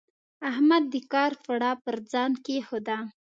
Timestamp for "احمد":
0.49-0.83